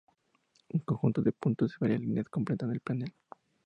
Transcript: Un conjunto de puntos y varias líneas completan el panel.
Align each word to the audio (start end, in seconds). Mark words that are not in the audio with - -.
Un 0.69 0.79
conjunto 0.79 1.21
de 1.21 1.31
puntos 1.31 1.73
y 1.73 1.79
varias 1.79 2.01
líneas 2.01 2.27
completan 2.27 2.71
el 2.71 2.79
panel. 2.79 3.13